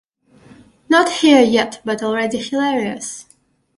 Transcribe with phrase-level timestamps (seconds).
[0.89, 3.27] Not here yet, but already hilarious.